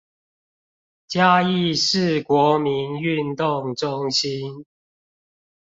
[1.07, 4.65] 嘉義市國民運動中心